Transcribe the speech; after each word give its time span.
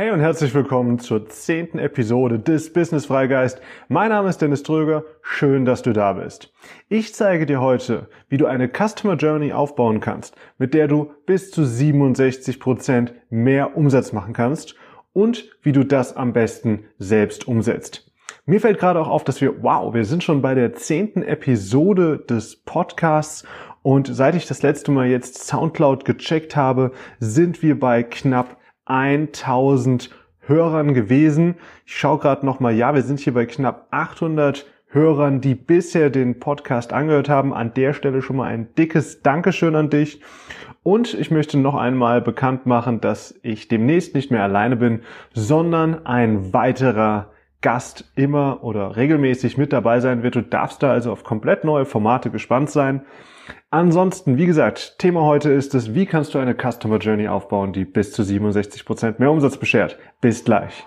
Hey 0.00 0.12
und 0.12 0.20
herzlich 0.20 0.54
willkommen 0.54 0.98
zur 0.98 1.28
zehnten 1.28 1.78
Episode 1.78 2.38
des 2.38 2.72
Business 2.72 3.04
Freigeist. 3.04 3.60
Mein 3.88 4.08
Name 4.08 4.30
ist 4.30 4.40
Dennis 4.40 4.62
Tröger. 4.62 5.04
Schön, 5.20 5.66
dass 5.66 5.82
du 5.82 5.92
da 5.92 6.14
bist. 6.14 6.54
Ich 6.88 7.14
zeige 7.14 7.44
dir 7.44 7.60
heute, 7.60 8.08
wie 8.30 8.38
du 8.38 8.46
eine 8.46 8.70
Customer 8.70 9.16
Journey 9.16 9.52
aufbauen 9.52 10.00
kannst, 10.00 10.36
mit 10.56 10.72
der 10.72 10.88
du 10.88 11.12
bis 11.26 11.50
zu 11.50 11.66
67 11.66 12.58
Prozent 12.60 13.12
mehr 13.28 13.76
Umsatz 13.76 14.14
machen 14.14 14.32
kannst 14.32 14.74
und 15.12 15.50
wie 15.60 15.72
du 15.72 15.84
das 15.84 16.16
am 16.16 16.32
besten 16.32 16.84
selbst 16.96 17.46
umsetzt. 17.46 18.10
Mir 18.46 18.62
fällt 18.62 18.78
gerade 18.78 19.00
auch 19.00 19.08
auf, 19.08 19.24
dass 19.24 19.42
wir, 19.42 19.62
wow, 19.62 19.92
wir 19.92 20.06
sind 20.06 20.24
schon 20.24 20.40
bei 20.40 20.54
der 20.54 20.72
zehnten 20.72 21.22
Episode 21.22 22.16
des 22.16 22.56
Podcasts 22.56 23.44
und 23.82 24.08
seit 24.10 24.34
ich 24.34 24.46
das 24.46 24.62
letzte 24.62 24.92
Mal 24.92 25.08
jetzt 25.08 25.46
Soundcloud 25.46 26.06
gecheckt 26.06 26.56
habe, 26.56 26.92
sind 27.18 27.62
wir 27.62 27.78
bei 27.78 28.02
knapp 28.02 28.56
1000 28.90 30.10
Hörern 30.40 30.94
gewesen. 30.94 31.54
Ich 31.86 31.96
schaue 31.96 32.18
gerade 32.18 32.44
nochmal, 32.44 32.74
ja, 32.74 32.94
wir 32.94 33.02
sind 33.02 33.20
hier 33.20 33.32
bei 33.32 33.46
knapp 33.46 33.86
800 33.92 34.66
Hörern, 34.88 35.40
die 35.40 35.54
bisher 35.54 36.10
den 36.10 36.40
Podcast 36.40 36.92
angehört 36.92 37.28
haben. 37.28 37.54
An 37.54 37.72
der 37.74 37.92
Stelle 37.92 38.20
schon 38.20 38.36
mal 38.36 38.48
ein 38.48 38.74
dickes 38.74 39.22
Dankeschön 39.22 39.76
an 39.76 39.90
dich. 39.90 40.20
Und 40.82 41.14
ich 41.14 41.30
möchte 41.30 41.58
noch 41.58 41.76
einmal 41.76 42.20
bekannt 42.20 42.66
machen, 42.66 43.00
dass 43.00 43.38
ich 43.42 43.68
demnächst 43.68 44.14
nicht 44.14 44.32
mehr 44.32 44.42
alleine 44.42 44.76
bin, 44.76 45.02
sondern 45.32 46.04
ein 46.06 46.52
weiterer 46.52 47.30
Gast 47.62 48.10
immer 48.14 48.62
oder 48.62 48.96
regelmäßig 48.96 49.58
mit 49.58 49.72
dabei 49.72 50.00
sein 50.00 50.22
wird. 50.22 50.36
Du 50.36 50.42
darfst 50.42 50.82
da 50.82 50.92
also 50.92 51.12
auf 51.12 51.24
komplett 51.24 51.64
neue 51.64 51.84
Formate 51.84 52.30
gespannt 52.30 52.70
sein. 52.70 53.02
Ansonsten, 53.70 54.36
wie 54.36 54.46
gesagt, 54.46 54.98
Thema 54.98 55.22
heute 55.22 55.50
ist 55.50 55.74
es, 55.74 55.94
wie 55.94 56.06
kannst 56.06 56.34
du 56.34 56.38
eine 56.38 56.54
Customer 56.54 56.98
Journey 56.98 57.28
aufbauen, 57.28 57.72
die 57.72 57.84
bis 57.84 58.12
zu 58.12 58.22
67 58.22 58.84
Prozent 58.84 59.20
mehr 59.20 59.30
Umsatz 59.30 59.56
beschert. 59.56 59.98
Bis 60.20 60.44
gleich. 60.44 60.86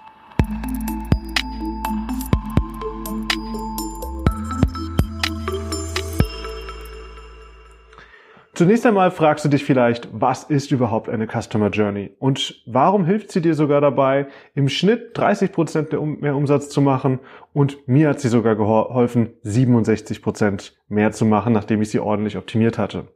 Zunächst 8.55 8.85
einmal 8.85 9.09
fragst 9.09 9.43
du 9.43 9.49
dich 9.49 9.63
vielleicht, 9.63 10.09
was 10.11 10.43
ist 10.43 10.71
überhaupt 10.71 11.09
eine 11.09 11.25
Customer 11.25 11.71
Journey 11.71 12.11
und 12.19 12.61
warum 12.67 13.03
hilft 13.03 13.31
sie 13.31 13.41
dir 13.41 13.55
sogar 13.55 13.81
dabei, 13.81 14.27
im 14.53 14.69
Schnitt 14.69 15.17
30 15.17 15.51
Prozent 15.51 16.21
mehr 16.21 16.35
Umsatz 16.35 16.69
zu 16.69 16.79
machen 16.79 17.19
und 17.53 17.87
mir 17.87 18.09
hat 18.09 18.19
sie 18.19 18.27
sogar 18.27 18.55
geholfen, 18.55 19.33
67 19.41 20.21
Prozent 20.21 20.77
mehr 20.87 21.11
zu 21.11 21.25
machen, 21.25 21.51
nachdem 21.51 21.81
ich 21.81 21.89
sie 21.89 21.99
ordentlich 21.99 22.37
optimiert 22.37 22.77
hatte. 22.77 23.07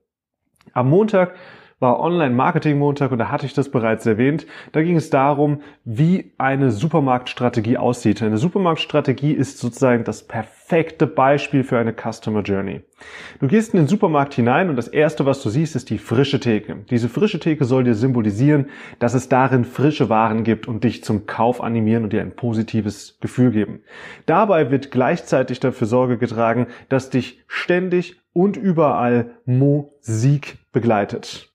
Am 0.73 0.89
Montag 0.89 1.35
war 1.79 1.99
Online-Marketing-Montag 1.99 3.11
und 3.11 3.19
da 3.19 3.29
hatte 3.29 3.45
ich 3.45 3.53
das 3.53 3.69
bereits 3.69 4.05
erwähnt. 4.07 4.47
Da 4.71 4.81
ging 4.81 4.95
es 4.95 5.11
darum, 5.11 5.61
wie 5.85 6.33
eine 6.39 6.71
Supermarktstrategie 6.71 7.77
aussieht. 7.77 8.23
Eine 8.23 8.39
Supermarktstrategie 8.39 9.33
ist 9.33 9.59
sozusagen 9.59 10.03
das 10.03 10.23
perfekte 10.23 11.05
Beispiel 11.05 11.63
für 11.63 11.77
eine 11.77 11.93
Customer 11.93 12.41
Journey. 12.41 12.81
Du 13.39 13.47
gehst 13.47 13.75
in 13.75 13.79
den 13.79 13.87
Supermarkt 13.87 14.33
hinein 14.33 14.71
und 14.71 14.75
das 14.75 14.87
erste, 14.87 15.27
was 15.27 15.43
du 15.43 15.49
siehst, 15.49 15.75
ist 15.75 15.91
die 15.91 15.99
frische 15.99 16.39
Theke. 16.39 16.77
Diese 16.89 17.09
frische 17.09 17.39
Theke 17.39 17.65
soll 17.65 17.83
dir 17.83 17.93
symbolisieren, 17.93 18.69
dass 18.97 19.13
es 19.13 19.29
darin 19.29 19.63
frische 19.63 20.09
Waren 20.09 20.43
gibt 20.43 20.67
und 20.67 20.83
dich 20.83 21.03
zum 21.03 21.27
Kauf 21.27 21.61
animieren 21.61 22.03
und 22.03 22.13
dir 22.13 22.21
ein 22.21 22.35
positives 22.35 23.19
Gefühl 23.21 23.51
geben. 23.51 23.81
Dabei 24.25 24.71
wird 24.71 24.89
gleichzeitig 24.89 25.59
dafür 25.59 25.85
Sorge 25.85 26.17
getragen, 26.17 26.65
dass 26.89 27.11
dich 27.11 27.43
ständig 27.47 28.19
und 28.33 28.57
überall 28.57 29.37
Musik 29.45 30.57
begleitet. 30.71 31.53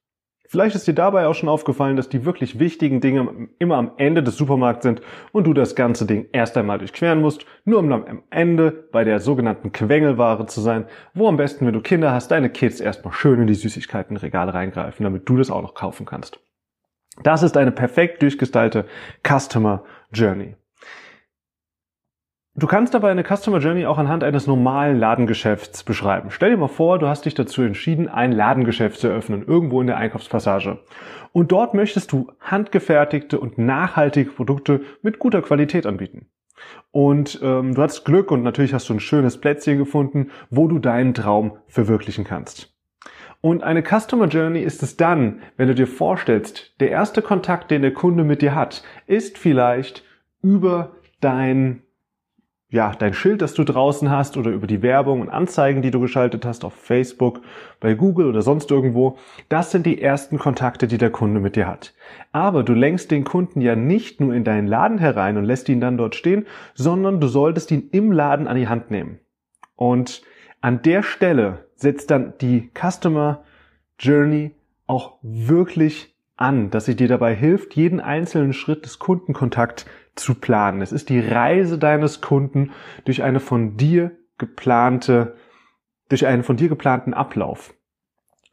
Vielleicht 0.52 0.76
ist 0.76 0.86
dir 0.86 0.92
dabei 0.92 1.28
auch 1.28 1.34
schon 1.34 1.48
aufgefallen, 1.48 1.96
dass 1.96 2.10
die 2.10 2.26
wirklich 2.26 2.58
wichtigen 2.58 3.00
Dinge 3.00 3.48
immer 3.58 3.78
am 3.78 3.92
Ende 3.96 4.22
des 4.22 4.36
Supermarkts 4.36 4.82
sind 4.82 5.00
und 5.32 5.46
du 5.46 5.54
das 5.54 5.74
ganze 5.74 6.04
Ding 6.04 6.26
erst 6.32 6.58
einmal 6.58 6.76
durchqueren 6.76 7.22
musst, 7.22 7.46
nur 7.64 7.78
um 7.78 7.88
dann 7.88 8.06
am 8.06 8.22
Ende 8.28 8.70
bei 8.70 9.02
der 9.02 9.18
sogenannten 9.20 9.72
Quengelware 9.72 10.44
zu 10.44 10.60
sein, 10.60 10.84
wo 11.14 11.26
am 11.26 11.38
besten, 11.38 11.64
wenn 11.64 11.72
du 11.72 11.80
Kinder 11.80 12.12
hast, 12.12 12.30
deine 12.30 12.50
Kids 12.50 12.80
erstmal 12.80 13.14
schön 13.14 13.40
in 13.40 13.46
die 13.46 13.54
Süßigkeitenregale 13.54 14.52
reingreifen, 14.52 15.04
damit 15.04 15.26
du 15.26 15.38
das 15.38 15.50
auch 15.50 15.62
noch 15.62 15.72
kaufen 15.72 16.04
kannst. 16.04 16.38
Das 17.22 17.42
ist 17.42 17.56
eine 17.56 17.72
perfekt 17.72 18.20
durchgestylte 18.20 18.84
Customer 19.26 19.84
Journey. 20.12 20.56
Du 22.54 22.66
kannst 22.66 22.92
dabei 22.92 23.10
eine 23.10 23.24
Customer 23.24 23.60
Journey 23.60 23.86
auch 23.86 23.96
anhand 23.96 24.22
eines 24.22 24.46
normalen 24.46 24.98
Ladengeschäfts 24.98 25.84
beschreiben. 25.84 26.30
Stell 26.30 26.50
dir 26.50 26.58
mal 26.58 26.68
vor, 26.68 26.98
du 26.98 27.08
hast 27.08 27.24
dich 27.24 27.32
dazu 27.32 27.62
entschieden, 27.62 28.08
ein 28.08 28.30
Ladengeschäft 28.30 29.00
zu 29.00 29.08
eröffnen, 29.08 29.42
irgendwo 29.46 29.80
in 29.80 29.86
der 29.86 29.96
Einkaufspassage. 29.96 30.78
Und 31.32 31.50
dort 31.50 31.72
möchtest 31.72 32.12
du 32.12 32.30
handgefertigte 32.40 33.40
und 33.40 33.56
nachhaltige 33.56 34.30
Produkte 34.30 34.82
mit 35.00 35.18
guter 35.18 35.40
Qualität 35.40 35.86
anbieten. 35.86 36.26
Und 36.90 37.40
ähm, 37.42 37.74
du 37.74 37.80
hast 37.80 38.04
Glück 38.04 38.30
und 38.30 38.42
natürlich 38.42 38.74
hast 38.74 38.86
du 38.90 38.94
ein 38.94 39.00
schönes 39.00 39.40
Plätzchen 39.40 39.78
gefunden, 39.78 40.30
wo 40.50 40.68
du 40.68 40.78
deinen 40.78 41.14
Traum 41.14 41.56
verwirklichen 41.68 42.24
kannst. 42.24 42.76
Und 43.40 43.62
eine 43.62 43.82
Customer 43.82 44.26
Journey 44.26 44.60
ist 44.60 44.82
es 44.82 44.98
dann, 44.98 45.40
wenn 45.56 45.68
du 45.68 45.74
dir 45.74 45.86
vorstellst, 45.86 46.78
der 46.80 46.90
erste 46.90 47.22
Kontakt, 47.22 47.70
den 47.70 47.80
der 47.80 47.94
Kunde 47.94 48.24
mit 48.24 48.42
dir 48.42 48.54
hat, 48.54 48.84
ist 49.06 49.38
vielleicht 49.38 50.04
über 50.42 50.96
dein 51.20 51.82
ja, 52.72 52.94
dein 52.98 53.12
Schild, 53.12 53.42
das 53.42 53.52
du 53.52 53.64
draußen 53.64 54.10
hast 54.10 54.38
oder 54.38 54.50
über 54.50 54.66
die 54.66 54.80
Werbung 54.80 55.20
und 55.20 55.28
Anzeigen, 55.28 55.82
die 55.82 55.90
du 55.90 56.00
geschaltet 56.00 56.46
hast 56.46 56.64
auf 56.64 56.72
Facebook, 56.72 57.42
bei 57.80 57.92
Google 57.92 58.26
oder 58.26 58.40
sonst 58.40 58.70
irgendwo, 58.70 59.18
das 59.50 59.70
sind 59.70 59.84
die 59.84 60.00
ersten 60.00 60.38
Kontakte, 60.38 60.86
die 60.86 60.96
der 60.96 61.10
Kunde 61.10 61.38
mit 61.38 61.54
dir 61.54 61.66
hat. 61.66 61.92
Aber 62.32 62.62
du 62.62 62.72
lenkst 62.72 63.10
den 63.10 63.24
Kunden 63.24 63.60
ja 63.60 63.76
nicht 63.76 64.22
nur 64.22 64.32
in 64.32 64.42
deinen 64.42 64.66
Laden 64.66 64.96
herein 64.96 65.36
und 65.36 65.44
lässt 65.44 65.68
ihn 65.68 65.82
dann 65.82 65.98
dort 65.98 66.14
stehen, 66.14 66.46
sondern 66.72 67.20
du 67.20 67.28
solltest 67.28 67.70
ihn 67.70 67.90
im 67.92 68.10
Laden 68.10 68.48
an 68.48 68.56
die 68.56 68.68
Hand 68.68 68.90
nehmen. 68.90 69.20
Und 69.76 70.22
an 70.62 70.80
der 70.80 71.02
Stelle 71.02 71.66
setzt 71.76 72.10
dann 72.10 72.32
die 72.40 72.70
Customer 72.72 73.44
Journey 73.98 74.52
auch 74.86 75.18
wirklich 75.20 76.11
an, 76.36 76.70
dass 76.70 76.86
sie 76.86 76.96
dir 76.96 77.08
dabei 77.08 77.34
hilft, 77.34 77.74
jeden 77.74 78.00
einzelnen 78.00 78.52
Schritt 78.52 78.84
des 78.84 78.98
Kundenkontakts 78.98 79.86
zu 80.14 80.34
planen. 80.34 80.82
Es 80.82 80.92
ist 80.92 81.08
die 81.08 81.20
Reise 81.20 81.78
deines 81.78 82.20
Kunden 82.20 82.72
durch 83.04 83.22
eine 83.22 83.40
von 83.40 83.76
dir 83.76 84.12
geplante, 84.38 85.36
durch 86.08 86.26
einen 86.26 86.42
von 86.42 86.56
dir 86.56 86.68
geplanten 86.68 87.14
Ablauf. 87.14 87.74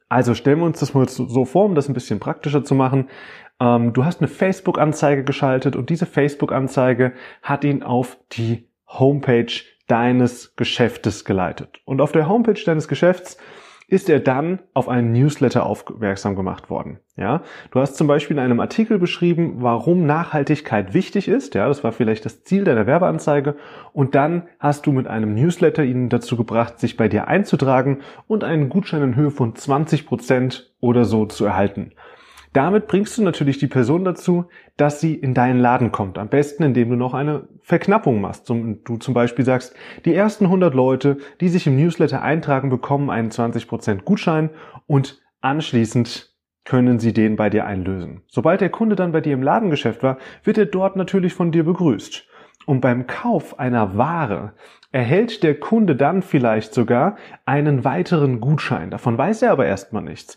Also 0.07 0.34
stellen 0.34 0.59
wir 0.59 0.66
uns 0.66 0.79
das 0.79 0.94
mal 0.94 1.07
so 1.07 1.45
vor, 1.45 1.66
um 1.66 1.75
das 1.75 1.88
ein 1.88 1.94
bisschen 1.94 2.19
praktischer 2.19 2.63
zu 2.63 2.73
machen. 2.73 3.09
Ähm, 3.59 3.94
du 3.94 4.06
hast 4.06 4.22
eine 4.22 4.28
Facebook-Anzeige 4.28 5.23
geschaltet 5.23 5.75
und 5.75 5.89
diese 5.89 6.06
Facebook-Anzeige 6.06 7.13
hat 7.44 7.63
ihn 7.63 7.84
auf 7.84 8.18
die 8.31 8.69
Homepage 8.88 9.51
deines 9.88 10.56
Geschäftes 10.56 11.25
geleitet. 11.25 11.81
Und 11.85 12.01
auf 12.01 12.12
der 12.12 12.28
Homepage 12.28 12.62
deines 12.63 12.88
Geschäfts 12.88 13.38
ist 13.89 14.09
er 14.09 14.19
dann 14.19 14.59
auf 14.73 14.88
einen 14.88 15.11
Newsletter 15.11 15.66
aufmerksam 15.66 16.35
gemacht 16.35 16.69
worden. 16.69 17.00
Ja, 17.17 17.41
du 17.72 17.79
hast 17.79 17.95
zum 17.95 18.07
Beispiel 18.07 18.38
in 18.38 18.44
einem 18.44 18.59
Artikel 18.59 19.00
beschrieben, 19.00 19.55
warum 19.57 20.05
Nachhaltigkeit 20.05 20.94
wichtig 20.94 21.27
ist. 21.27 21.55
Ja, 21.55 21.67
das 21.67 21.83
war 21.83 21.91
vielleicht 21.91 22.23
das 22.23 22.44
Ziel 22.44 22.63
deiner 22.63 22.88
Werbeanzeige. 22.88 23.55
Und 23.91 24.16
dann 24.16 24.44
hast 24.59 24.85
du 24.85 24.91
mit 24.91 25.07
einem 25.07 25.33
Newsletter 25.33 25.83
ihn 25.83 26.09
dazu 26.09 26.38
gebracht, 26.38 26.79
sich 26.79 26.97
bei 26.97 27.09
dir 27.09 27.27
einzutragen 27.27 28.00
und 28.27 28.44
einen 28.44 28.69
Gutschein 28.69 29.01
in 29.01 29.16
Höhe 29.16 29.31
von 29.31 29.55
20 29.55 30.06
Prozent 30.06 30.71
oder 30.79 31.03
so 31.03 31.25
zu 31.25 31.45
erhalten. 31.45 31.91
Damit 32.53 32.87
bringst 32.87 33.17
du 33.17 33.21
natürlich 33.21 33.59
die 33.59 33.67
Person 33.67 34.03
dazu, 34.03 34.45
dass 34.75 34.99
sie 34.99 35.13
in 35.13 35.33
deinen 35.33 35.59
Laden 35.59 35.91
kommt. 35.91 36.17
Am 36.17 36.29
besten, 36.29 36.63
indem 36.63 36.89
du 36.89 36.95
noch 36.95 37.13
eine 37.13 37.47
Verknappung 37.61 38.21
machst. 38.21 38.49
Du 38.49 38.97
zum 38.97 39.13
Beispiel 39.13 39.45
sagst, 39.45 39.75
die 40.05 40.15
ersten 40.15 40.45
100 40.45 40.73
Leute, 40.73 41.17
die 41.41 41.49
sich 41.49 41.67
im 41.67 41.75
Newsletter 41.75 42.23
eintragen, 42.23 42.69
bekommen 42.69 43.09
einen 43.12 43.29
20% 43.29 44.01
Gutschein 44.01 44.50
und 44.88 45.21
anschließend 45.41 46.33
können 46.65 47.00
sie 47.00 47.13
den 47.13 47.35
bei 47.35 47.50
dir 47.50 47.65
einlösen. 47.65 48.24
Sobald 48.27 48.62
der 48.62 48.69
Kunde 48.69 48.95
dann 48.95 49.12
bei 49.12 49.21
dir 49.21 49.33
im 49.33 49.44
Ladengeschäft 49.44 50.01
war, 50.03 50.18
wird 50.44 50.57
er 50.57 50.65
dort 50.65 50.95
natürlich 50.95 51.33
von 51.33 51.51
dir 51.51 51.63
begrüßt. 51.63 52.27
Und 52.65 52.81
beim 52.81 53.07
Kauf 53.07 53.59
einer 53.59 53.97
Ware 53.97 54.53
erhält 54.91 55.44
der 55.44 55.59
Kunde 55.59 55.95
dann 55.95 56.21
vielleicht 56.21 56.74
sogar 56.74 57.15
einen 57.45 57.83
weiteren 57.85 58.39
Gutschein. 58.39 58.91
Davon 58.91 59.18
weiß 59.18 59.44
er 59.44 59.51
aber 59.51 59.65
erstmal 59.65 60.03
nichts. 60.03 60.35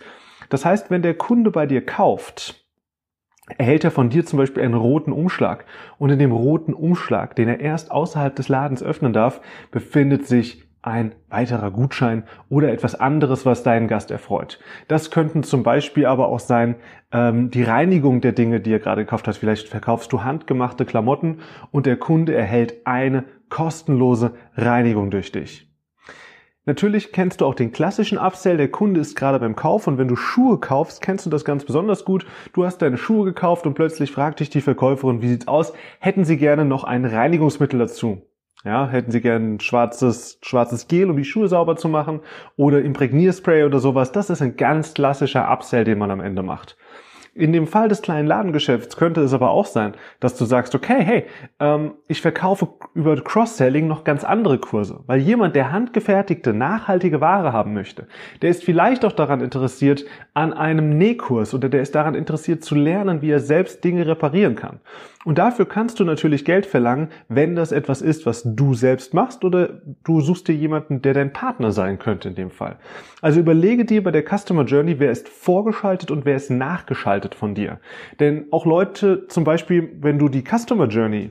Das 0.52 0.66
heißt, 0.66 0.90
wenn 0.90 1.00
der 1.00 1.14
Kunde 1.14 1.50
bei 1.50 1.64
dir 1.64 1.82
kauft, 1.82 2.66
erhält 3.56 3.84
er 3.84 3.90
von 3.90 4.10
dir 4.10 4.26
zum 4.26 4.36
Beispiel 4.36 4.62
einen 4.62 4.74
roten 4.74 5.10
Umschlag. 5.10 5.64
Und 5.96 6.10
in 6.10 6.18
dem 6.18 6.30
roten 6.30 6.74
Umschlag, 6.74 7.34
den 7.36 7.48
er 7.48 7.60
erst 7.60 7.90
außerhalb 7.90 8.36
des 8.36 8.50
Ladens 8.50 8.82
öffnen 8.82 9.14
darf, 9.14 9.40
befindet 9.70 10.26
sich 10.26 10.68
ein 10.82 11.14
weiterer 11.30 11.70
Gutschein 11.70 12.24
oder 12.50 12.70
etwas 12.70 12.94
anderes, 12.94 13.46
was 13.46 13.62
deinen 13.62 13.88
Gast 13.88 14.10
erfreut. 14.10 14.60
Das 14.88 15.10
könnten 15.10 15.42
zum 15.42 15.62
Beispiel 15.62 16.04
aber 16.04 16.28
auch 16.28 16.40
sein, 16.40 16.74
ähm, 17.12 17.50
die 17.50 17.62
Reinigung 17.62 18.20
der 18.20 18.32
Dinge, 18.32 18.60
die 18.60 18.74
er 18.74 18.78
gerade 18.78 19.06
gekauft 19.06 19.28
hat. 19.28 19.36
Vielleicht 19.38 19.70
verkaufst 19.70 20.12
du 20.12 20.22
handgemachte 20.22 20.84
Klamotten 20.84 21.38
und 21.70 21.86
der 21.86 21.96
Kunde 21.96 22.34
erhält 22.34 22.86
eine 22.86 23.24
kostenlose 23.48 24.34
Reinigung 24.54 25.10
durch 25.10 25.32
dich. 25.32 25.71
Natürlich 26.64 27.10
kennst 27.10 27.40
du 27.40 27.46
auch 27.46 27.56
den 27.56 27.72
klassischen 27.72 28.18
Upsell, 28.18 28.56
der 28.56 28.70
Kunde 28.70 29.00
ist 29.00 29.16
gerade 29.16 29.40
beim 29.40 29.56
Kauf 29.56 29.88
und 29.88 29.98
wenn 29.98 30.06
du 30.06 30.14
Schuhe 30.14 30.58
kaufst, 30.58 31.02
kennst 31.02 31.26
du 31.26 31.30
das 31.30 31.44
ganz 31.44 31.64
besonders 31.64 32.04
gut. 32.04 32.24
Du 32.52 32.64
hast 32.64 32.78
deine 32.82 32.98
Schuhe 32.98 33.24
gekauft 33.24 33.66
und 33.66 33.74
plötzlich 33.74 34.12
fragt 34.12 34.38
dich 34.38 34.48
die 34.48 34.60
Verkäuferin, 34.60 35.22
wie 35.22 35.28
sieht's 35.28 35.48
aus? 35.48 35.72
Hätten 35.98 36.24
sie 36.24 36.36
gerne 36.36 36.64
noch 36.64 36.84
ein 36.84 37.04
Reinigungsmittel 37.04 37.80
dazu? 37.80 38.22
Ja, 38.64 38.86
hätten 38.86 39.10
sie 39.10 39.20
gerne 39.20 39.58
schwarzes, 39.60 40.38
schwarzes 40.42 40.86
Gel, 40.86 41.10
um 41.10 41.16
die 41.16 41.24
Schuhe 41.24 41.48
sauber 41.48 41.74
zu 41.74 41.88
machen 41.88 42.20
oder 42.54 42.80
Imprägnierspray 42.80 43.64
oder 43.64 43.80
sowas. 43.80 44.12
Das 44.12 44.30
ist 44.30 44.40
ein 44.40 44.56
ganz 44.56 44.94
klassischer 44.94 45.50
Upsell, 45.50 45.82
den 45.82 45.98
man 45.98 46.12
am 46.12 46.20
Ende 46.20 46.44
macht. 46.44 46.76
In 47.34 47.54
dem 47.54 47.66
Fall 47.66 47.88
des 47.88 48.02
kleinen 48.02 48.28
Ladengeschäfts 48.28 48.98
könnte 48.98 49.22
es 49.22 49.32
aber 49.32 49.52
auch 49.52 49.64
sein, 49.64 49.94
dass 50.20 50.36
du 50.36 50.44
sagst, 50.44 50.74
okay, 50.74 51.02
hey, 51.02 51.24
ähm, 51.60 51.94
ich 52.06 52.20
verkaufe 52.20 52.68
über 52.92 53.16
Cross-Selling 53.16 53.86
noch 53.86 54.04
ganz 54.04 54.22
andere 54.22 54.58
Kurse, 54.58 55.00
weil 55.06 55.18
jemand, 55.18 55.56
der 55.56 55.72
handgefertigte, 55.72 56.52
nachhaltige 56.52 57.22
Ware 57.22 57.54
haben 57.54 57.72
möchte, 57.72 58.06
der 58.42 58.50
ist 58.50 58.62
vielleicht 58.62 59.06
auch 59.06 59.12
daran 59.12 59.40
interessiert 59.40 60.04
an 60.34 60.52
einem 60.52 60.98
Nähkurs 60.98 61.54
oder 61.54 61.70
der 61.70 61.80
ist 61.80 61.94
daran 61.94 62.14
interessiert 62.14 62.64
zu 62.64 62.74
lernen, 62.74 63.22
wie 63.22 63.30
er 63.30 63.40
selbst 63.40 63.82
Dinge 63.82 64.06
reparieren 64.06 64.54
kann. 64.54 64.80
Und 65.24 65.38
dafür 65.38 65.66
kannst 65.66 66.00
du 66.00 66.04
natürlich 66.04 66.44
Geld 66.44 66.66
verlangen, 66.66 67.08
wenn 67.28 67.54
das 67.54 67.70
etwas 67.70 68.02
ist, 68.02 68.26
was 68.26 68.42
du 68.44 68.74
selbst 68.74 69.14
machst 69.14 69.44
oder 69.44 69.80
du 70.02 70.20
suchst 70.20 70.48
dir 70.48 70.54
jemanden, 70.54 71.00
der 71.00 71.14
dein 71.14 71.32
Partner 71.32 71.70
sein 71.70 71.98
könnte 71.98 72.28
in 72.28 72.34
dem 72.34 72.50
Fall. 72.50 72.76
Also 73.20 73.38
überlege 73.38 73.84
dir 73.84 74.02
bei 74.02 74.10
der 74.10 74.24
Customer 74.24 74.64
Journey, 74.64 74.98
wer 74.98 75.12
ist 75.12 75.28
vorgeschaltet 75.28 76.10
und 76.10 76.24
wer 76.24 76.34
ist 76.34 76.50
nachgeschaltet 76.50 77.21
von 77.34 77.54
dir. 77.54 77.80
Denn 78.20 78.46
auch 78.50 78.66
Leute, 78.66 79.26
zum 79.28 79.44
Beispiel, 79.44 79.96
wenn 80.00 80.18
du 80.18 80.28
die 80.28 80.42
Customer 80.42 80.86
Journey 80.86 81.30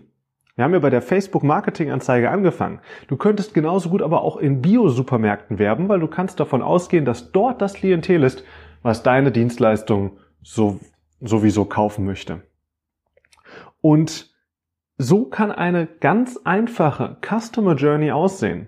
wir 0.56 0.66
haben 0.66 0.74
ja 0.74 0.80
bei 0.80 0.90
der 0.90 1.02
Facebook 1.02 1.44
Marketing 1.44 1.92
Anzeige 1.92 2.30
angefangen. 2.30 2.82
Du 3.08 3.16
könntest 3.16 3.54
genauso 3.54 3.90
gut 3.90 4.02
aber 4.02 4.22
auch 4.22 4.38
in 4.38 4.62
Bio-Supermärkten 4.62 5.60
werben, 5.60 5.88
weil 5.88 6.00
du 6.00 6.08
kannst 6.08 6.40
davon 6.40 6.62
ausgehen, 6.62 7.06
dass 7.06 7.32
dort 7.32 7.62
das 7.62 7.74
Klientel 7.74 8.24
ist, 8.24 8.44
was 8.84 9.02
deine 9.02 9.32
Dienstleistung 9.32 10.20
so, 10.44 10.80
sowieso 11.20 11.66
kaufen 11.66 12.06
möchte. 12.06 12.42
Und 13.80 14.30
so 14.98 15.26
kann 15.26 15.52
eine 15.52 15.88
ganz 15.88 16.38
einfache 16.44 17.18
Customer 17.28 17.76
Journey 17.76 18.12
aussehen, 18.12 18.68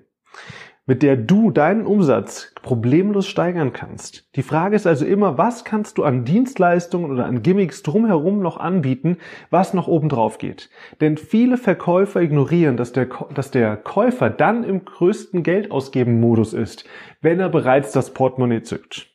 mit 0.85 1.01
der 1.01 1.15
du 1.15 1.49
deinen 1.49 1.85
Umsatz 1.85 2.53
problemlos 2.61 3.27
steigern 3.27 3.71
kannst. 3.71 4.27
Die 4.35 4.43
Frage 4.43 4.75
ist 4.75 4.85
also 4.85 5.05
immer, 5.05 5.37
was 5.37 5.63
kannst 5.63 5.97
du 5.97 6.03
an 6.03 6.25
Dienstleistungen 6.25 7.11
oder 7.11 7.25
an 7.25 7.41
Gimmicks 7.41 7.83
drumherum 7.83 8.41
noch 8.41 8.57
anbieten, 8.57 9.17
was 9.49 9.73
noch 9.73 9.87
oben 9.87 10.09
drauf 10.09 10.37
geht? 10.37 10.69
Denn 10.99 11.17
viele 11.17 11.57
Verkäufer 11.57 12.21
ignorieren, 12.21 12.75
dass 12.75 12.91
der, 12.91 13.07
dass 13.33 13.51
der 13.51 13.77
Käufer 13.77 14.29
dann 14.29 14.63
im 14.63 14.83
größten 14.83 15.43
Geldausgeben 15.43 16.19
Modus 16.19 16.53
ist, 16.53 16.85
wenn 17.21 17.39
er 17.39 17.49
bereits 17.49 17.93
das 17.93 18.13
Portemonnaie 18.13 18.63
zückt. 18.63 19.12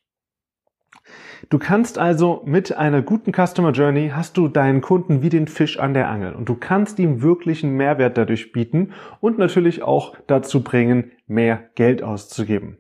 Du 1.51 1.59
kannst 1.59 1.99
also 1.99 2.43
mit 2.45 2.77
einer 2.77 3.01
guten 3.01 3.33
Customer 3.33 3.71
Journey 3.71 4.11
hast 4.13 4.37
du 4.37 4.49
deinen 4.49 4.81
Kunden 4.81 5.23
wie 5.23 5.29
den 5.29 5.47
Fisch 5.47 5.79
an 5.79 5.95
der 5.95 6.09
Angel 6.09 6.35
und 6.35 6.49
du 6.49 6.57
kannst 6.57 6.99
ihm 6.99 7.23
wirklich 7.23 7.63
einen 7.63 7.77
Mehrwert 7.77 8.19
dadurch 8.19 8.53
bieten 8.53 8.93
und 9.21 9.39
natürlich 9.39 9.83
auch 9.83 10.17
dazu 10.27 10.65
bringen, 10.65 11.13
mehr 11.27 11.71
Geld 11.77 12.03
auszugeben. 12.03 12.79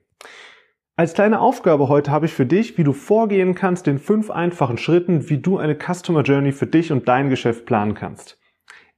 Als 0.96 1.14
kleine 1.14 1.40
Aufgabe 1.40 1.88
heute 1.88 2.10
habe 2.10 2.26
ich 2.26 2.32
für 2.32 2.46
dich, 2.46 2.76
wie 2.76 2.82
du 2.82 2.92
vorgehen 2.92 3.54
kannst 3.54 3.86
in 3.86 4.00
fünf 4.00 4.30
einfachen 4.30 4.78
Schritten, 4.78 5.30
wie 5.30 5.38
du 5.38 5.56
eine 5.58 5.76
Customer 5.76 6.22
Journey 6.22 6.50
für 6.50 6.66
dich 6.66 6.90
und 6.90 7.06
dein 7.06 7.30
Geschäft 7.30 7.66
planen 7.66 7.94
kannst. 7.94 8.40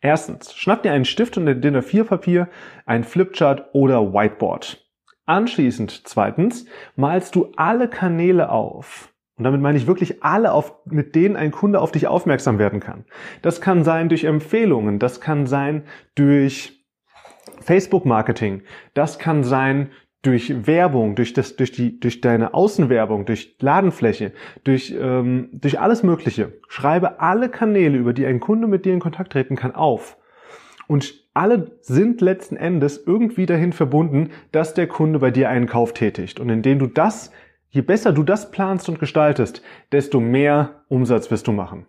Erstens, 0.00 0.54
schnapp 0.54 0.82
dir 0.82 0.92
einen 0.92 1.04
Stift 1.04 1.36
und 1.36 1.46
ein 1.46 1.60
DIN 1.60 1.76
A4 1.76 2.04
Papier, 2.04 2.48
ein 2.86 3.04
Flipchart 3.04 3.74
oder 3.74 4.14
Whiteboard. 4.14 4.82
Anschließend, 5.26 6.08
zweitens, 6.08 6.64
malst 6.96 7.34
du 7.34 7.52
alle 7.56 7.86
Kanäle 7.86 8.48
auf, 8.48 9.12
und 9.40 9.44
damit 9.44 9.62
meine 9.62 9.78
ich 9.78 9.86
wirklich 9.86 10.22
alle, 10.22 10.52
auf, 10.52 10.74
mit 10.84 11.14
denen 11.14 11.34
ein 11.34 11.50
Kunde 11.50 11.80
auf 11.80 11.92
dich 11.92 12.06
aufmerksam 12.06 12.58
werden 12.58 12.78
kann. 12.78 13.06
Das 13.40 13.62
kann 13.62 13.84
sein 13.84 14.10
durch 14.10 14.24
Empfehlungen, 14.24 14.98
das 14.98 15.22
kann 15.22 15.46
sein 15.46 15.84
durch 16.14 16.84
Facebook-Marketing, 17.62 18.60
das 18.92 19.18
kann 19.18 19.42
sein 19.42 19.92
durch 20.20 20.66
Werbung, 20.66 21.14
durch, 21.14 21.32
das, 21.32 21.56
durch, 21.56 21.72
die, 21.72 21.98
durch 21.98 22.20
deine 22.20 22.52
Außenwerbung, 22.52 23.24
durch 23.24 23.56
Ladenfläche, 23.60 24.32
durch, 24.64 24.94
ähm, 25.00 25.48
durch 25.52 25.80
alles 25.80 26.02
Mögliche. 26.02 26.52
Schreibe 26.68 27.20
alle 27.20 27.48
Kanäle, 27.48 27.96
über 27.96 28.12
die 28.12 28.26
ein 28.26 28.40
Kunde 28.40 28.66
mit 28.66 28.84
dir 28.84 28.92
in 28.92 29.00
Kontakt 29.00 29.32
treten 29.32 29.56
kann, 29.56 29.74
auf. 29.74 30.18
Und 30.86 31.14
alle 31.32 31.78
sind 31.80 32.20
letzten 32.20 32.58
Endes 32.58 33.02
irgendwie 33.06 33.46
dahin 33.46 33.72
verbunden, 33.72 34.32
dass 34.52 34.74
der 34.74 34.86
Kunde 34.86 35.18
bei 35.18 35.30
dir 35.30 35.48
einen 35.48 35.66
Kauf 35.66 35.94
tätigt. 35.94 36.40
Und 36.40 36.50
indem 36.50 36.78
du 36.78 36.88
das 36.88 37.30
Je 37.70 37.82
besser 37.82 38.12
du 38.12 38.24
das 38.24 38.50
planst 38.50 38.88
und 38.88 38.98
gestaltest, 38.98 39.62
desto 39.92 40.18
mehr 40.18 40.82
Umsatz 40.88 41.30
wirst 41.30 41.46
du 41.46 41.52
machen. 41.52 41.86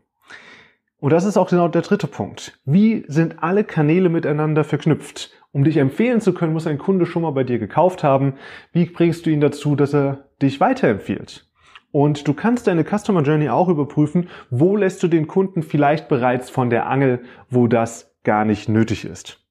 Und 0.98 1.12
das 1.12 1.26
ist 1.26 1.38
auch 1.38 1.50
genau 1.50 1.68
der 1.68 1.82
dritte 1.82 2.06
Punkt. 2.06 2.60
Wie 2.64 3.04
sind 3.08 3.42
alle 3.42 3.64
Kanäle 3.64 4.10
miteinander 4.10 4.64
verknüpft? 4.64 5.32
Um 5.52 5.64
dich 5.64 5.78
empfehlen 5.78 6.22
zu 6.22 6.34
können, 6.34 6.54
muss 6.54 6.68
ein 6.68 6.78
Kunde 6.78 7.08
schon 7.08 7.24
mal 7.24 7.32
bei 7.32 7.44
dir 7.44 7.58
gekauft 7.58 8.04
haben. 8.04 8.36
Wie 8.72 8.86
bringst 8.86 9.26
du 9.26 9.32
ihn 9.32 9.42
dazu, 9.42 9.76
dass 9.76 9.96
er 9.96 10.30
dich 10.40 10.60
weiterempfiehlt? 10.60 11.48
Und 11.92 12.28
du 12.28 12.36
kannst 12.36 12.68
deine 12.68 12.86
Customer 12.86 13.24
Journey 13.24 13.50
auch 13.50 13.68
überprüfen, 13.68 14.30
wo 14.52 14.78
lässt 14.78 15.02
du 15.02 15.08
den 15.08 15.28
Kunden 15.28 15.64
vielleicht 15.64 16.08
bereits 16.08 16.52
von 16.52 16.70
der 16.70 16.88
Angel, 16.88 17.24
wo 17.50 17.66
das 17.68 18.16
gar 18.24 18.46
nicht 18.46 18.70
nötig 18.70 19.04
ist. 19.04 19.44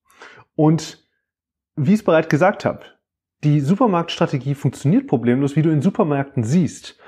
Und 0.55 1.05
wie 1.75 1.95
ich 1.95 2.01
es 2.01 2.05
bereits 2.05 2.29
gesagt 2.29 2.65
habe, 2.65 2.83
die 3.45 3.61
Supermarktstrategie 3.61 4.55
funktioniert 4.55 5.07
problemlos, 5.07 5.57
wie 5.57 5.63
du 5.63 5.71
in 5.71 5.83
Supermärkten 5.83 6.45
siehst. 6.45 6.99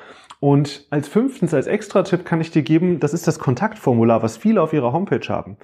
Und 0.40 0.86
als 0.90 1.06
fünftens, 1.06 1.54
als 1.54 1.68
Extra-Tipp 1.68 2.24
kann 2.24 2.40
ich 2.40 2.50
dir 2.50 2.62
geben, 2.62 2.98
das 2.98 3.14
ist 3.14 3.28
das 3.28 3.38
Kontaktformular, 3.38 4.24
was 4.24 4.36
viele 4.36 4.60
auf 4.60 4.72
ihrer 4.72 4.92
Homepage 4.92 5.28
haben. 5.28 5.56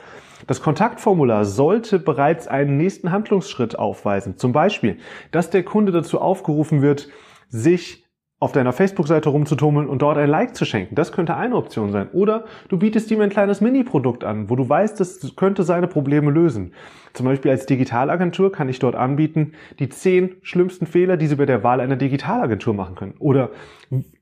Das 0.47 0.63
Kontaktformular 0.63 1.45
sollte 1.45 1.99
bereits 1.99 2.47
einen 2.47 2.77
nächsten 2.77 3.11
Handlungsschritt 3.11 3.77
aufweisen. 3.77 4.37
Zum 4.37 4.53
Beispiel, 4.53 4.99
dass 5.33 5.51
der 5.51 5.65
Kunde 5.65 5.91
dazu 5.91 6.21
aufgerufen 6.21 6.81
wird, 6.81 7.09
sich 7.49 8.08
auf 8.41 8.53
deiner 8.53 8.73
Facebook-Seite 8.73 9.31
rumzutummeln 9.31 9.89
und 9.89 10.01
dort 10.01 10.17
ein 10.17 10.31
Like 10.31 10.55
zu 10.55 10.65
schenken. 10.65 10.95
Das 10.95 11.11
könnte 11.11 11.37
eine 11.37 11.57
Option 11.57 11.91
sein. 11.91 12.09
Oder 12.13 12.45
du 12.69 12.79
bietest 12.79 13.11
ihm 13.11 13.21
ein 13.21 13.31
kleines 13.31 13.61
Mini-Produkt 13.61 14.23
an, 14.23 14.49
wo 14.49 14.55
du 14.55 14.69
weißt, 14.69 15.01
das 15.01 15.35
könnte 15.35 15.65
seine 15.65 15.89
Probleme 15.89 16.31
lösen. 16.31 16.73
Zum 17.15 17.27
Beispiel 17.27 17.51
als 17.51 17.67
Digitalagentur 17.67 18.53
kann 18.53 18.69
ich 18.69 18.79
dort 18.79 18.95
anbieten, 18.95 19.55
die 19.81 19.89
zehn 19.89 20.37
schlimmsten 20.43 20.87
Fehler, 20.87 21.17
die 21.17 21.27
Sie 21.27 21.35
bei 21.35 21.47
der 21.47 21.65
Wahl 21.65 21.81
einer 21.81 21.97
Digitalagentur 21.97 22.75
machen 22.75 22.95
können. 22.95 23.15
Oder 23.19 23.51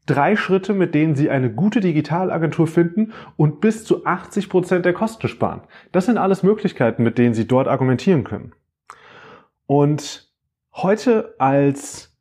drei 0.07 0.35
Schritte, 0.35 0.73
mit 0.73 0.95
denen 0.95 1.15
Sie 1.15 1.29
eine 1.29 1.53
gute 1.53 1.81
Digitalagentur 1.81 2.67
finden 2.67 3.13
und 3.37 3.61
bis 3.61 3.85
zu 3.85 4.07
80 4.07 4.49
Prozent 4.49 4.87
der 4.87 4.95
Kosten 4.95 5.29
sparen. 5.29 5.61
Das 5.93 6.07
sind 6.07 6.17
alles 6.17 6.43
Möglichkeiten, 6.43 7.03
mit 7.03 7.19
denen 7.19 7.35
Sie 7.35 7.47
dort 7.47 7.69
argumentieren 7.69 8.25
können. 8.25 8.53
Und 9.67 10.33
heute 10.73 11.35
als 11.39 12.16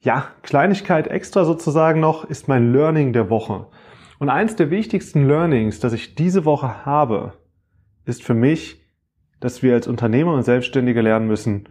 ja, 0.00 0.28
Kleinigkeit 0.42 1.08
extra 1.08 1.44
sozusagen 1.44 2.00
noch 2.00 2.24
ist 2.24 2.48
mein 2.48 2.72
Learning 2.72 3.12
der 3.12 3.30
Woche. 3.30 3.66
Und 4.18 4.28
eins 4.28 4.56
der 4.56 4.70
wichtigsten 4.70 5.26
Learnings, 5.26 5.80
das 5.80 5.92
ich 5.92 6.14
diese 6.14 6.44
Woche 6.44 6.86
habe, 6.86 7.34
ist 8.04 8.22
für 8.22 8.34
mich, 8.34 8.82
dass 9.40 9.62
wir 9.62 9.74
als 9.74 9.86
Unternehmer 9.86 10.32
und 10.34 10.42
Selbstständige 10.42 11.02
lernen 11.02 11.26
müssen, 11.26 11.68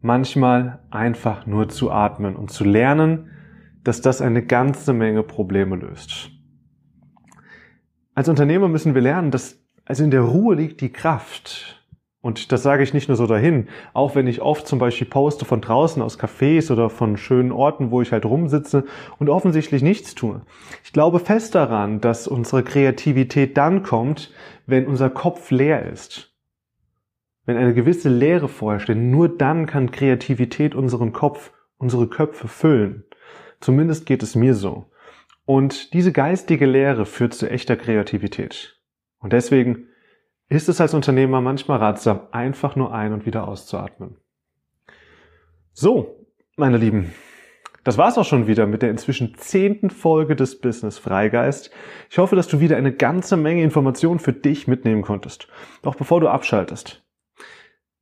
manchmal 0.00 0.80
einfach 0.90 1.46
nur 1.46 1.68
zu 1.68 1.90
atmen 1.90 2.36
und 2.36 2.50
zu 2.50 2.64
lernen, 2.64 3.30
dass 3.84 4.00
das 4.00 4.20
eine 4.20 4.44
ganze 4.44 4.92
Menge 4.92 5.22
Probleme 5.22 5.76
löst. 5.76 6.30
Als 8.14 8.28
Unternehmer 8.28 8.68
müssen 8.68 8.94
wir 8.94 9.02
lernen, 9.02 9.30
dass 9.30 9.64
also 9.88 10.04
in 10.04 10.10
der 10.10 10.20
Ruhe 10.20 10.54
liegt 10.54 10.82
die 10.82 10.92
Kraft. 10.92 11.77
Und 12.20 12.50
das 12.50 12.64
sage 12.64 12.82
ich 12.82 12.94
nicht 12.94 13.08
nur 13.08 13.16
so 13.16 13.26
dahin, 13.26 13.68
auch 13.94 14.16
wenn 14.16 14.26
ich 14.26 14.42
oft 14.42 14.66
zum 14.66 14.80
Beispiel 14.80 15.06
poste 15.06 15.44
von 15.44 15.60
draußen 15.60 16.02
aus 16.02 16.18
Cafés 16.18 16.72
oder 16.72 16.90
von 16.90 17.16
schönen 17.16 17.52
Orten, 17.52 17.92
wo 17.92 18.02
ich 18.02 18.10
halt 18.10 18.24
rumsitze 18.24 18.84
und 19.18 19.28
offensichtlich 19.28 19.82
nichts 19.82 20.16
tue. 20.16 20.42
Ich 20.82 20.92
glaube 20.92 21.20
fest 21.20 21.54
daran, 21.54 22.00
dass 22.00 22.26
unsere 22.26 22.64
Kreativität 22.64 23.56
dann 23.56 23.84
kommt, 23.84 24.32
wenn 24.66 24.86
unser 24.86 25.10
Kopf 25.10 25.52
leer 25.52 25.88
ist. 25.90 26.34
Wenn 27.46 27.56
eine 27.56 27.72
gewisse 27.72 28.08
Leere 28.08 28.48
vorherrscht, 28.48 28.88
denn 28.88 29.10
nur 29.10 29.28
dann 29.28 29.66
kann 29.66 29.92
Kreativität 29.92 30.74
unseren 30.74 31.12
Kopf, 31.12 31.52
unsere 31.78 32.08
Köpfe 32.08 32.48
füllen. 32.48 33.04
Zumindest 33.60 34.06
geht 34.06 34.24
es 34.24 34.34
mir 34.34 34.54
so. 34.54 34.90
Und 35.46 35.94
diese 35.94 36.12
geistige 36.12 36.66
Leere 36.66 37.06
führt 37.06 37.32
zu 37.32 37.48
echter 37.48 37.76
Kreativität. 37.76 38.78
Und 39.18 39.32
deswegen 39.32 39.87
ist 40.48 40.68
es 40.68 40.80
als 40.80 40.94
Unternehmer 40.94 41.40
manchmal 41.40 41.78
ratsam, 41.78 42.20
einfach 42.32 42.76
nur 42.76 42.92
ein- 42.92 43.12
und 43.12 43.26
wieder 43.26 43.46
auszuatmen. 43.46 44.16
So, 45.72 46.26
meine 46.56 46.78
Lieben, 46.78 47.12
das 47.84 47.98
war's 47.98 48.18
auch 48.18 48.24
schon 48.24 48.46
wieder 48.46 48.66
mit 48.66 48.82
der 48.82 48.90
inzwischen 48.90 49.34
zehnten 49.36 49.90
Folge 49.90 50.36
des 50.36 50.60
Business 50.60 50.98
Freigeist. 50.98 51.70
Ich 52.10 52.18
hoffe, 52.18 52.36
dass 52.36 52.48
du 52.48 52.60
wieder 52.60 52.76
eine 52.76 52.92
ganze 52.92 53.36
Menge 53.36 53.62
Informationen 53.62 54.18
für 54.18 54.32
dich 54.32 54.66
mitnehmen 54.66 55.02
konntest. 55.02 55.48
Doch 55.82 55.94
bevor 55.94 56.20
du 56.20 56.28
abschaltest, 56.28 57.04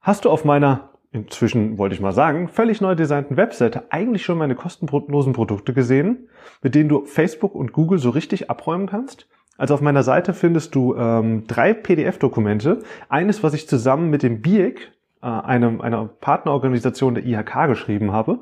hast 0.01 0.25
du 0.25 0.31
auf 0.31 0.45
meiner 0.45 0.93
inzwischen 1.17 1.79
wollte 1.79 1.95
ich 1.95 2.01
mal 2.01 2.13
sagen, 2.13 2.49
völlig 2.49 2.81
neu 2.81 2.95
designten 2.95 3.37
Webseite 3.37 3.91
eigentlich 3.91 4.25
schon 4.25 4.39
meine 4.39 4.55
kostenlosen 4.55 5.33
Produkte 5.33 5.73
gesehen, 5.73 6.29
mit 6.63 6.75
denen 6.75 6.89
du 6.89 7.05
Facebook 7.05 7.55
und 7.55 7.73
Google 7.73 7.99
so 7.99 8.11
richtig 8.11 8.51
abräumen 8.51 8.87
kannst? 8.87 9.29
Also 9.59 9.75
auf 9.75 9.81
meiner 9.81 10.03
Seite 10.03 10.35
findest 10.35 10.75
du 10.75 10.95
ähm, 10.97 11.47
drei 11.47 11.73
PDF-Dokumente. 11.73 12.81
Eines, 13.09 13.43
was 13.43 13.55
ich 13.55 13.69
zusammen 13.69 14.11
mit 14.11 14.23
dem 14.23 14.43
BIEC, 14.43 14.93
äh, 15.23 15.27
einem, 15.27 15.81
einer 15.81 16.07
Partnerorganisation 16.07 17.15
der 17.15 17.25
IHK, 17.25 17.69
geschrieben 17.69 18.13
habe. 18.13 18.41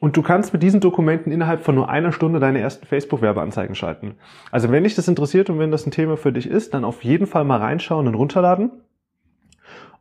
Und 0.00 0.16
du 0.16 0.22
kannst 0.22 0.52
mit 0.54 0.62
diesen 0.62 0.80
Dokumenten 0.80 1.30
innerhalb 1.30 1.62
von 1.62 1.74
nur 1.74 1.90
einer 1.90 2.12
Stunde 2.12 2.40
deine 2.40 2.60
ersten 2.60 2.86
Facebook-Werbeanzeigen 2.86 3.74
schalten. 3.74 4.14
Also 4.50 4.70
wenn 4.70 4.84
dich 4.84 4.94
das 4.94 5.08
interessiert 5.08 5.50
und 5.50 5.58
wenn 5.58 5.70
das 5.70 5.86
ein 5.86 5.90
Thema 5.90 6.16
für 6.16 6.32
dich 6.32 6.48
ist, 6.48 6.72
dann 6.72 6.84
auf 6.84 7.04
jeden 7.04 7.26
Fall 7.26 7.44
mal 7.44 7.58
reinschauen 7.58 8.08
und 8.08 8.14
runterladen. 8.14 8.70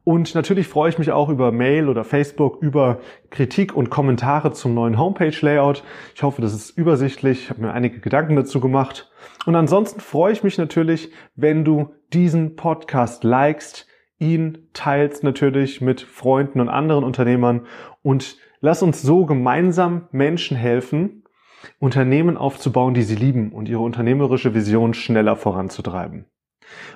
Und 0.04 0.34
natürlich 0.34 0.68
freue 0.68 0.90
ich 0.90 0.98
mich 0.98 1.12
auch 1.12 1.30
über 1.30 1.52
Mail 1.52 1.88
oder 1.88 2.04
Facebook, 2.04 2.62
über 2.62 3.00
Kritik 3.30 3.76
und 3.76 3.90
Kommentare 3.90 4.54
zum 4.54 4.74
neuen 4.74 4.98
Homepage-Layout. 4.98 5.84
Ich 6.16 6.24
hoffe, 6.24 6.42
das 6.42 6.54
ist 6.54 6.72
übersichtlich. 6.72 7.44
Ich 7.44 7.50
habe 7.50 7.62
mir 7.62 7.74
einige 7.74 8.00
Gedanken 8.00 8.36
dazu 8.36 8.60
gemacht. 8.60 9.12
Und 9.46 9.56
ansonsten 9.56 10.00
freue 10.00 10.34
ich 10.34 10.44
mich 10.44 10.58
natürlich, 10.58 11.12
wenn 11.36 11.64
du 11.64 11.94
diesen 12.12 12.56
Podcast 12.56 13.24
likest, 13.24 13.88
ihn 14.20 14.70
teilst 14.74 15.24
natürlich 15.24 15.82
mit 15.82 16.02
Freunden 16.02 16.60
und 16.60 16.70
anderen 16.70 17.04
Unternehmern 17.04 17.66
und 18.02 18.38
lass 18.62 18.84
uns 18.84 19.02
so 19.02 19.26
gemeinsam 19.26 20.08
Menschen 20.12 20.58
helfen, 20.58 21.24
Unternehmen 21.80 22.38
aufzubauen, 22.38 22.94
die 22.94 23.04
sie 23.04 23.16
lieben 23.16 23.52
und 23.52 23.70
ihre 23.70 23.82
unternehmerische 23.82 24.54
Vision 24.54 24.94
schneller 24.94 25.36
voranzutreiben. 25.36 26.26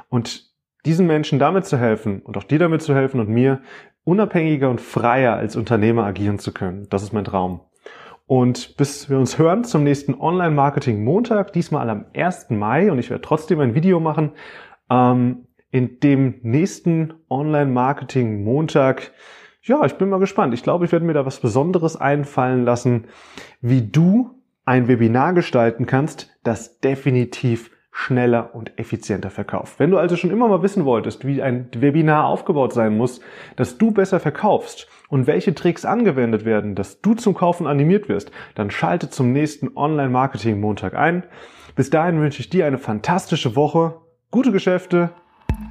Und 0.09 0.52
diesen 0.85 1.07
Menschen 1.07 1.39
damit 1.39 1.65
zu 1.65 1.77
helfen 1.77 2.21
und 2.21 2.37
auch 2.37 2.43
dir 2.43 2.59
damit 2.59 2.81
zu 2.81 2.93
helfen 2.93 3.19
und 3.19 3.29
mir 3.29 3.61
unabhängiger 4.03 4.69
und 4.69 4.81
freier 4.81 5.35
als 5.35 5.55
Unternehmer 5.55 6.05
agieren 6.05 6.39
zu 6.39 6.53
können. 6.53 6.87
Das 6.89 7.03
ist 7.03 7.13
mein 7.13 7.25
Traum. 7.25 7.61
Und 8.25 8.77
bis 8.77 9.09
wir 9.09 9.17
uns 9.17 9.37
hören 9.37 9.63
zum 9.63 9.83
nächsten 9.83 10.13
Online-Marketing-Montag, 10.15 11.53
diesmal 11.53 11.89
am 11.89 12.05
1. 12.15 12.49
Mai, 12.51 12.91
und 12.91 12.99
ich 12.99 13.09
werde 13.09 13.21
trotzdem 13.21 13.59
ein 13.59 13.75
Video 13.75 13.99
machen, 13.99 14.31
ähm, 14.89 15.47
in 15.71 15.99
dem 15.99 16.35
nächsten 16.41 17.13
Online-Marketing-Montag, 17.29 19.11
ja, 19.63 19.83
ich 19.85 19.95
bin 19.95 20.09
mal 20.09 20.19
gespannt. 20.19 20.53
Ich 20.53 20.63
glaube, 20.63 20.85
ich 20.85 20.91
werde 20.91 21.05
mir 21.05 21.13
da 21.13 21.25
was 21.25 21.39
Besonderes 21.39 21.95
einfallen 21.95 22.63
lassen, 22.63 23.05
wie 23.61 23.81
du 23.81 24.41
ein 24.65 24.87
Webinar 24.87 25.33
gestalten 25.33 25.85
kannst, 25.85 26.29
das 26.43 26.79
definitiv 26.79 27.71
schneller 27.93 28.53
und 28.53 28.77
effizienter 28.77 29.29
verkauft. 29.29 29.75
Wenn 29.77 29.91
du 29.91 29.99
also 29.99 30.15
schon 30.15 30.31
immer 30.31 30.47
mal 30.47 30.63
wissen 30.63 30.83
wolltest, 30.83 31.25
wie 31.25 31.43
ein 31.43 31.69
Webinar 31.73 32.25
aufgebaut 32.25 32.73
sein 32.73 32.97
muss, 32.97 33.21
dass 33.55 33.77
du 33.77 33.91
besser 33.91 34.19
verkaufst 34.19 34.87
und 35.09 35.27
welche 35.27 35.53
Tricks 35.53 35.85
angewendet 35.85 36.43
werden, 36.43 36.73
dass 36.73 37.01
du 37.01 37.13
zum 37.13 37.35
Kaufen 37.35 37.67
animiert 37.67 38.09
wirst, 38.09 38.31
dann 38.55 38.71
schalte 38.71 39.11
zum 39.11 39.31
nächsten 39.31 39.77
Online-Marketing-Montag 39.77 40.95
ein. 40.95 41.23
Bis 41.75 41.91
dahin 41.91 42.19
wünsche 42.19 42.39
ich 42.39 42.49
dir 42.49 42.65
eine 42.65 42.79
fantastische 42.79 43.55
Woche, 43.55 43.93
gute 44.31 44.51
Geschäfte. 44.51 45.11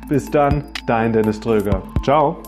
Bis 0.09 0.31
dann, 0.31 0.65
dein 0.87 1.13
Dennis 1.13 1.41
Dröger. 1.41 1.83
Ciao. 2.05 2.41